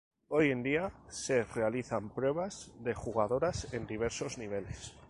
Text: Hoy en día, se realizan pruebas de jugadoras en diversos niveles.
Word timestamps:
Hoy 0.29 0.49
en 0.49 0.63
día, 0.63 0.91
se 1.09 1.43
realizan 1.43 2.09
pruebas 2.09 2.71
de 2.79 2.95
jugadoras 2.95 3.71
en 3.71 3.85
diversos 3.85 4.39
niveles. 4.39 4.95